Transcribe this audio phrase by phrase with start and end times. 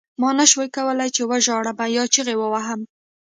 [0.21, 2.81] ما نشول کولای چې وژاړم یا چیغې ووهم